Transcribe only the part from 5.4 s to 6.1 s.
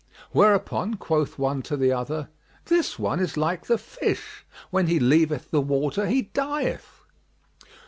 the water